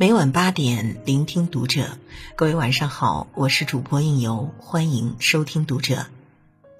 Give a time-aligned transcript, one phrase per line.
[0.00, 1.98] 每晚八点，聆听读者。
[2.34, 6.06] 各位晚上好，我是主播应由，欢迎收听读者。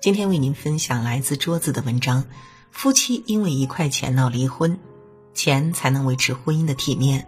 [0.00, 2.24] 今天为您分享来自桌子的文章：
[2.70, 4.78] 夫妻因为一块钱闹离婚，
[5.34, 7.26] 钱才能维持婚姻的体面。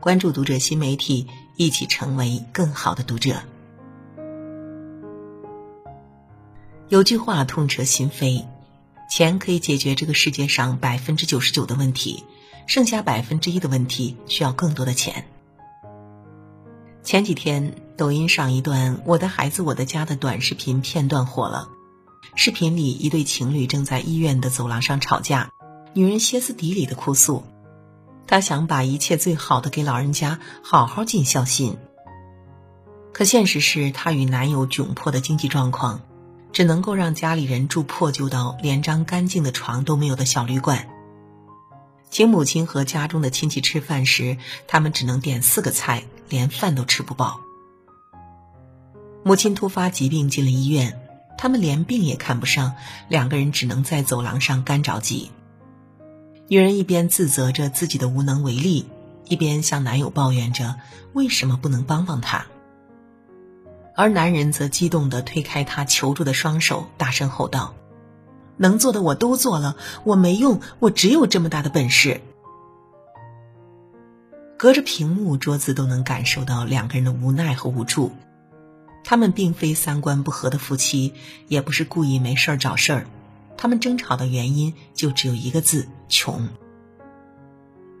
[0.00, 1.26] 关注读者新媒体，
[1.56, 3.42] 一起成为更好的读者。
[6.88, 8.46] 有句话痛彻心扉：
[9.10, 12.24] 钱可以解决这个世界上百分之九十九的问题。
[12.66, 15.26] 剩下百分之一的问题需要更多的钱。
[17.02, 21.68] 前几天，抖音上一段“我的孩子我的家”的短视频片段火了。
[22.34, 25.50] 视频里，一对情侣正在医院的走廊上吵架，
[25.94, 27.44] 女人歇斯底里的哭诉，
[28.26, 31.76] 她想把一切最好的给老人家，好好尽孝心。
[33.12, 36.00] 可现实是，她与男友窘迫的经济状况，
[36.52, 40.88] 只能够让家里人住破旧到连张干净的床都没有的小旅馆。
[42.10, 47.40] 请母亲和家中的亲戚吃饭时，他们只能点四个菜，连饭都吃不饱。
[49.22, 51.00] 母亲突发疾病进了医院，
[51.36, 52.74] 他们连病也看不上，
[53.08, 55.30] 两个人只能在走廊上干着急。
[56.48, 58.86] 女人一边自责着自己的无能为力，
[59.24, 60.76] 一边向男友抱怨着
[61.12, 62.46] 为什么不能帮帮她。
[63.96, 67.74] 而男人则激动地推开她求助的双手，大声吼道。
[68.56, 72.20] 能做的我都做了，我没用，我只有这么大的本事。
[74.58, 78.12] 隔着屏幕，桌子都能感受到两个人的无奈和无助。
[79.04, 81.12] 他们并非三观不合的夫妻，
[81.46, 83.06] 也不是故意没事儿找事儿，
[83.56, 86.48] 他们争吵的原因就只有一个字：穷。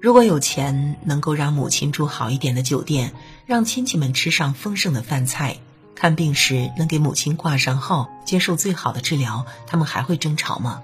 [0.00, 3.12] 如果有钱，能够让母亲住好一点的酒店，
[3.44, 5.58] 让亲戚们吃上丰盛的饭菜。
[5.96, 10.82] 看病时能给母亲挂上号，接受最好的治疗，他们还会争吵吗？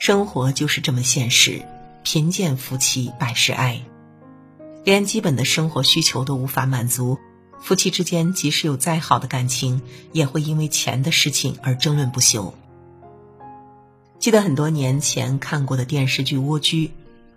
[0.00, 1.62] 生活就是这么现实，
[2.02, 3.80] 贫贱夫妻百事哀，
[4.82, 7.16] 连基本的生活需求都无法满足，
[7.60, 9.80] 夫妻之间即使有再好的感情，
[10.12, 12.52] 也会因为钱的事情而争论不休。
[14.18, 16.88] 记得很多年前看过的电视剧《蜗居》，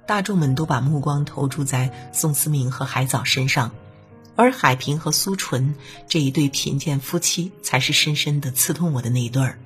[0.08, 3.72] 大众们都把目光投注在宋思明和海藻身上。
[4.38, 5.74] 而海平和苏纯
[6.08, 9.60] 这一对贫贱夫妻，才是深深的刺痛我的那一对儿。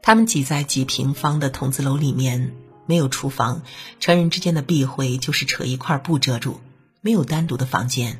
[0.00, 2.54] 他们挤在几平方的筒子楼里面，
[2.86, 3.60] 没有厨房，
[4.00, 6.60] 成人之间的避讳就是扯一块布遮住，
[7.02, 8.18] 没有单独的房间。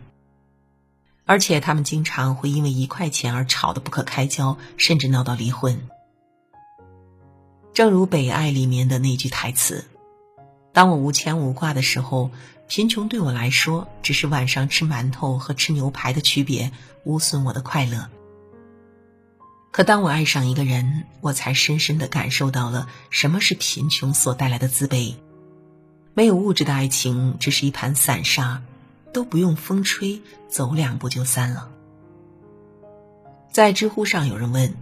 [1.24, 5.88] 而且他们经常会因为一块钱而吵得不可开交，甚至闹到离婚。
[7.72, 9.86] 正如《北爱》里面的那句台词
[10.74, 12.30] ：“当我无牵无挂的时候。”
[12.66, 16.72] 贫穷对我来说只是晚上吃馒头和吃牛排的区别，
[17.04, 18.08] 无损我的快乐。
[19.70, 25.14] 可当我爱上一个人，我才深深的感受到了什么是贫穷所带来的自卑。
[26.14, 28.62] 没有物质的爱情只是一盘散沙，
[29.12, 31.70] 都不用风吹，走两步就散了。
[33.50, 34.74] 在知乎上有人问，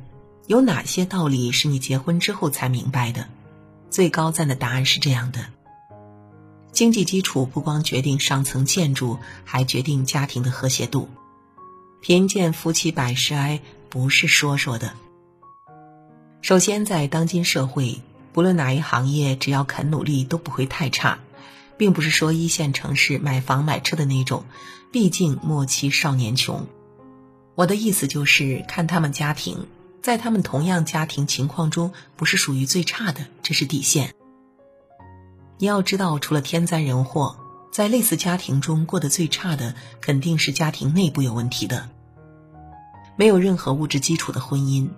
[0.47, 3.29] 有哪些道理是你结婚之后才明白的？
[3.91, 5.47] 最高赞的答案是这样的。
[6.73, 11.09] 经济基础不光决定上层建筑，还决定家庭的和谐度。
[12.01, 14.95] 贫贱夫妻百事哀，不是说说的。
[16.41, 18.01] 首先，在当今社会，
[18.33, 21.19] 不论哪一行业，只要肯努力，都不会太差，
[21.77, 24.45] 并不是说一线城市买房买车的那种。
[24.91, 26.67] 毕竟莫欺少年穷。
[27.55, 29.67] 我的意思就是，看他们家庭，
[30.03, 34.15] 在他们同样家庭情况中，不是属于最差的，这是底线。
[35.63, 37.37] 你要知道，除了天灾人祸，
[37.71, 41.89] 在类似家庭中过得最差的，肯定是家庭内部有问题的。
[43.15, 44.91] 没有任何物质基础的婚姻，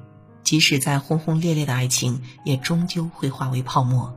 [0.42, 4.16] 即使再轰轰烈烈的爱情，也终究会化为泡沫。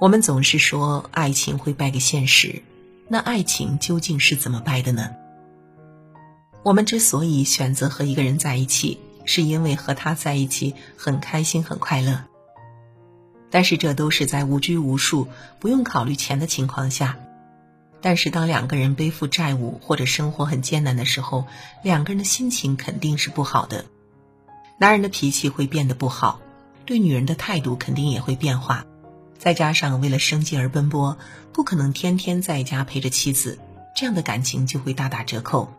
[0.00, 2.62] 我们总是说爱情会败给现实，
[3.06, 5.10] 那爱情究竟是怎么败的呢？
[6.62, 12.24] 我们之所以选择和一个人在一起，是因为和他在一起很开心、很快乐。
[13.50, 15.28] 但是这都是在无拘无束、
[15.58, 17.16] 不用考虑钱的情况下。
[18.00, 21.46] 但是当两个人背负债务或者生活很艰难的时候，
[21.82, 23.86] 两个人的心情肯定是不好的。
[24.78, 26.40] 男人的脾气会变得不好，
[26.84, 28.84] 对女人的态度肯定也会变化。
[29.38, 31.16] 再加上为了生计而奔波，
[31.52, 33.58] 不可能天天在家陪着妻子，
[33.96, 35.72] 这样的感情就会大打折扣。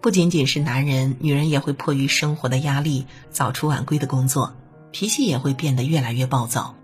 [0.00, 4.54] 不仅仅是男人，女人也会迫于生活的压力，早出晚归的工作。
[4.92, 6.74] 脾气也会变得越来越暴躁。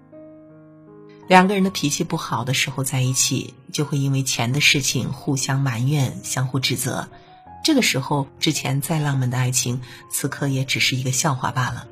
[1.29, 7.09] 两个人的脾气不好的时候在一起，就会因为钱的事情互相埋怨、相互指责。
[7.65, 11.89] 这个时候，之前再浪漫的爱情，此刻也只是一个笑话罢了。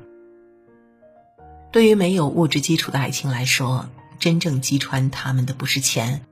[1.69, 6.25] 对于没有物质基础的爱情来说，真正击穿他们的不是钱，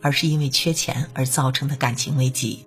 [0.00, 2.66] 而是因为缺钱而造成的感情危机。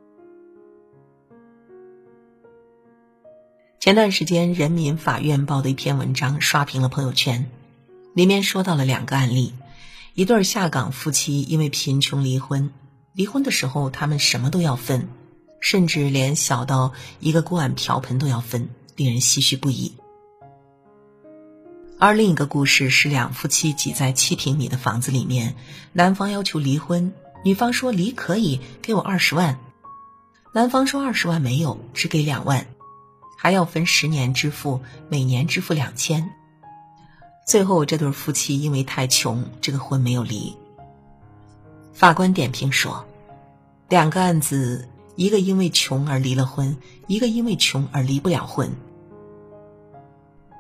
[3.79, 7.49] 前段时间，人民法院报的一篇文章刷屏了朋友圈，
[8.13, 9.53] 里面说到了两个案例：
[10.13, 12.71] 一对下岗夫妻因为贫穷离婚，
[13.13, 15.07] 离婚的时候他们什么都要分，
[15.61, 16.91] 甚至连小到
[17.21, 18.67] 一个锅碗瓢盆都要分，
[18.97, 19.95] 令人唏嘘不已。
[21.97, 25.55] 而另一个故事是两夫妻挤在七平米的房子里面，
[25.93, 27.13] 男方要求离婚，
[27.45, 29.57] 女方说离可以给我二十万，
[30.53, 32.67] 男方说二十万没有，只给两万，
[33.41, 36.29] 还要分十年支付，每年支付两千。
[37.47, 40.57] 最后这对夫妻因为太穷，这个婚没有离。
[41.93, 43.05] 法官点评说，
[43.87, 46.75] 两个案子，一个因为穷而离了婚，
[47.07, 48.75] 一个因为穷而离不了婚。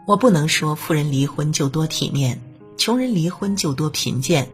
[0.07, 2.39] 我不能说富人离婚就多体面，
[2.77, 4.49] 穷人离婚就多贫贱，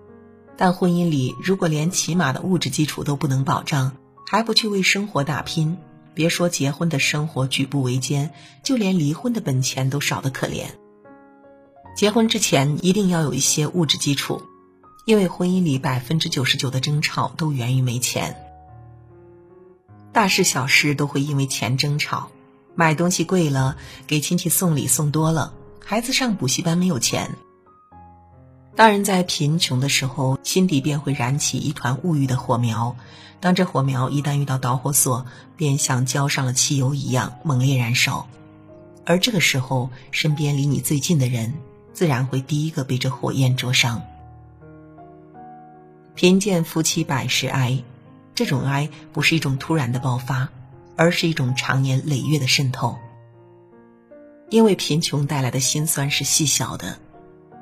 [0.58, 3.96] 但婚姻里如果连起码的物质基础都不能保障，
[4.26, 5.78] 还不去为生活打拼，
[6.16, 8.32] 别说结婚的生活举步维艰，
[8.64, 10.66] 就连离婚的本钱都少得可怜。
[11.96, 14.42] 结婚之前一定要有一些物质基础，
[15.06, 18.36] 因为婚姻里百分之九十九的争吵都源于没钱，
[20.12, 22.32] 大事小事都会因为钱争吵。
[22.74, 23.78] 买东西贵了，
[24.08, 27.38] 给亲戚送礼送多了，孩子上补习班没有钱。
[28.76, 32.96] 当人在贫穷的时候，心底便会燃起一团物欲的火苗，
[33.40, 35.26] 当这火苗一旦遇到导火索，
[35.56, 38.28] 便像浇上了汽油一样猛烈燃烧。
[39.06, 41.54] 而这个时候，身边离你最近的人，
[41.94, 44.02] 自然会第一个被这火焰灼伤。
[46.14, 47.82] 贫贱夫妻百事哀，
[48.34, 50.50] 这种哀不是一种突然的爆发。
[50.98, 52.98] 而是一种长年累月的渗透。
[54.50, 56.98] 因为贫穷带来的辛酸是细小的，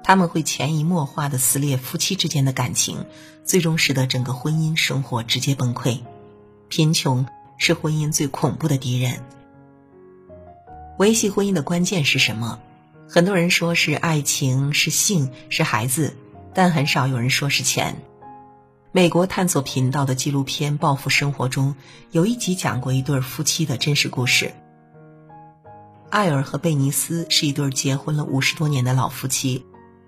[0.04, 3.06] 他们会潜移默化的撕裂夫妻之间的感情，
[3.46, 6.00] 最终使得整个婚姻生活直接崩溃。
[6.68, 7.26] 贫穷
[7.58, 9.22] 是婚姻最恐怖的敌人。
[11.00, 12.60] 维系婚姻的关键是什么？
[13.10, 16.16] 很多人说是爱情，是性，是孩子，
[16.54, 17.96] 但很少有人说是钱。
[18.92, 21.76] 美国探索频道的纪录片《报复生活》中
[22.12, 24.54] 有一集讲过一对夫妻的真实故事。
[26.10, 29.66] 艾尔和贝尼斯是一对结婚了五十多年的老夫妻，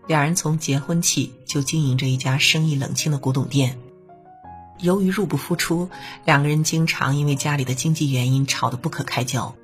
[0.08, 3.78] 两人从结婚起就经营着一家生意冷清的古董店。
[4.80, 5.90] 由于入不敷出，
[6.26, 9.56] 两个人经常因为家里的经济原因吵得不可开交。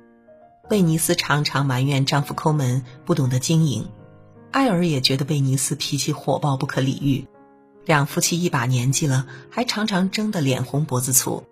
[0.68, 3.86] 贝尼斯常常埋怨丈夫抠门、不懂得经营，
[4.50, 7.26] 艾尔也觉得贝尼斯脾气火爆、不可理喻。
[7.84, 11.44] 两夫妻一把年纪了，还常常争得脸红脖子粗。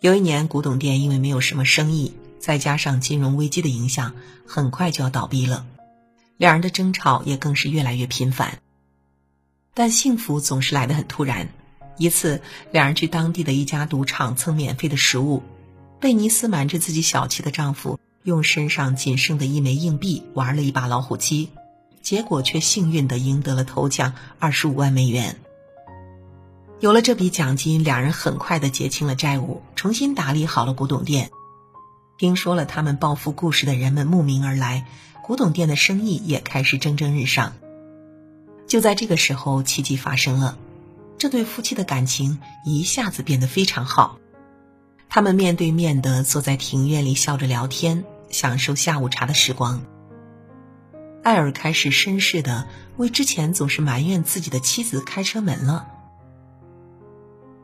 [0.00, 4.14] 有一年，古董店因为没有什么生意，再加上金融危机的影响，
[4.46, 5.64] 很快就要倒闭了。
[6.38, 8.60] 两人的争吵也更是越来越频繁。
[9.74, 11.48] 但幸福总是来得很突然。
[11.98, 12.40] 一次，
[12.70, 15.42] 两人去当地的一家赌场蹭免费的食物，
[16.00, 21.50] 贝尼斯瞒着自己小气的丈夫，用身上仅剩的一枚硬币玩了一把老虎机。
[22.00, 25.36] 结果却幸运地赢得了头奖二十五万美元。
[26.78, 31.30] 有了这笔奖金，两人很快地结清了债务，重新打理好了古董店。
[32.16, 34.86] 听说了他们暴富故事的人们慕名而来，
[35.28, 37.52] 古董店的生意也开始蒸蒸日上。
[38.66, 40.56] 就在这个时候，奇迹发生了，
[41.18, 44.18] 这对夫妻的感情一下子变得非常好。
[45.10, 49.84] 他们面对面地坐在庭院里，笑着聊天，享受下午茶的时光。
[51.22, 52.66] 艾尔开始绅士的
[52.96, 55.88] 为之前总是埋怨自己的妻子开车门了。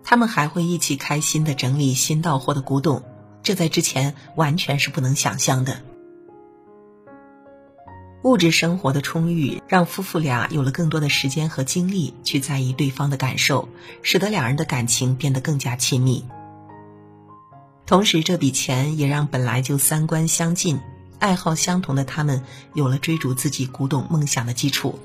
[0.03, 3.03] 他们还会一起开心的整理新到货的古董，
[3.43, 5.81] 这在之前完全是不能想象的。
[8.25, 13.69] 物质生活的充裕让夫妇俩有了更多的时间和精力去在意对方的感受，
[14.01, 16.25] 使得两人的感情变得更加亲密。
[17.85, 20.81] 同时，这笔钱也让本来就三观相近。
[21.19, 24.99] 爱好相同的他们，有了追逐自己古董梦想的基础。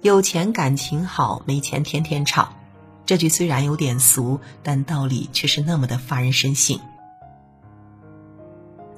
[0.00, 2.54] 有钱感情好，没钱天天吵。
[3.04, 6.80] 这句虽然有点俗，但道理却是那么的发人深省。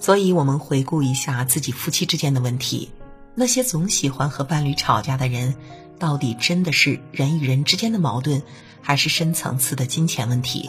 [0.04, 2.90] 所以，我们回顾一下自己夫妻之间的问题：
[3.34, 5.54] 那些总喜欢和伴侣吵架的人，
[5.98, 8.42] 到底真的是人与人之间的矛盾，
[8.82, 10.68] 还是深层次的金钱问题？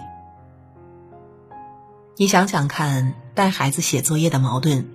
[2.16, 4.88] 你想想看，带孩子写作业的矛盾。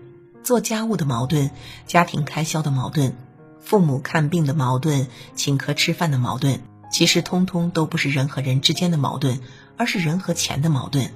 [0.43, 1.51] 做家务的矛盾，
[1.87, 3.15] 家庭开销的矛盾，
[3.61, 9.39] 父母看病的矛盾，请客吃饭的矛盾，其实通通都不是人和人之间的矛盾，
[9.77, 11.11] 而是人和钱的矛盾。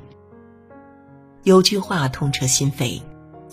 [1.43, 3.01] 有句话痛彻心扉：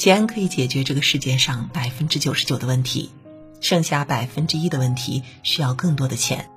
[0.02, 3.12] 钱可以解决这个世界上百分之九十九的问题，
[3.60, 6.50] 剩下百分之一的问题需要更多的钱。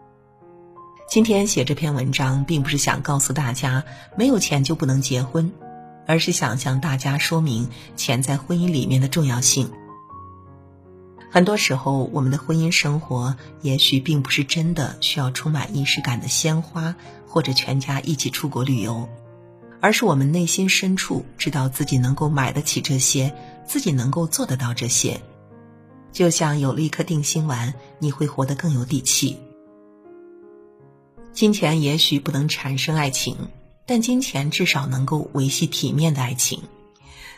[1.10, 3.84] 今天写这篇文章，并不是想告诉大家
[4.16, 5.52] 没有钱就不能结婚，
[6.06, 9.70] 而是想向大家说明钱在婚姻里面的重要性。
[11.30, 16.96] 很多时候，我们的婚姻生活也许并不是真的需要充满仪式感的鲜花，
[17.26, 19.06] 或者全家一起出国旅游，
[19.84, 23.30] 而是我们内心深处知道自己能够买得起这些，
[23.66, 25.20] 自己能够做得到这些。
[26.10, 29.38] 就像有了一颗定心丸，你会活得更有底气。
[31.34, 33.36] 金钱也许不能产生爱情，
[33.84, 36.62] 但金钱至少能够维系体面的爱情。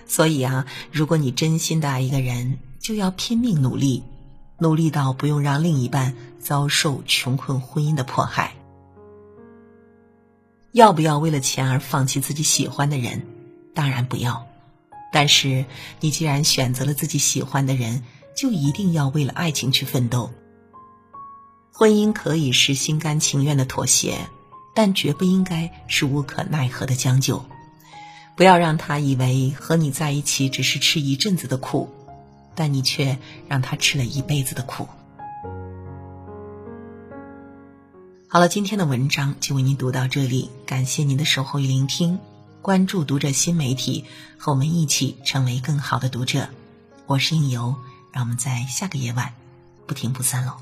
[0.07, 4.05] 所以啊，如果你真心的爱一个人，就要拼命努力，
[4.61, 8.55] 努力到不用让另一半遭受穷困婚姻的迫害。
[10.77, 13.23] 要不要为了钱而放弃自己喜欢的人？
[13.73, 14.47] 当然不要。
[15.11, 15.65] 但是
[16.01, 18.03] 你既然选择了自己喜欢的人，
[18.37, 20.31] 就一定要为了爱情去奋斗。
[21.73, 24.19] 婚姻可以是心甘情愿的妥协，
[24.75, 27.43] 但绝不应该是无可奈何的将就。
[28.37, 31.89] 不要让他以为和你在一起只是吃一阵子的苦，
[32.55, 33.17] 但你却
[33.49, 34.87] 让他吃了一辈子的苦。
[38.29, 42.19] 好了，今天的文章就为您读到这里，感谢您的守候与聆听。
[42.61, 44.05] 关注读者新媒体，
[44.37, 46.49] 和我们一起成为更好的读者。
[47.07, 47.77] 我是应由，
[48.11, 49.33] 让我们在下个夜晚
[49.87, 50.55] 不停不散喽。